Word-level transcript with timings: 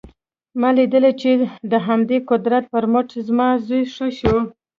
ما 0.59 0.69
لیدلي 0.77 1.11
چې 1.21 1.31
د 1.71 1.73
همدې 1.87 2.17
قدرت 2.29 2.63
پر 2.73 2.83
مټ 2.93 3.07
زما 3.27 3.47
زوی 3.67 3.83
ښه 3.93 4.07
شو 4.17 4.37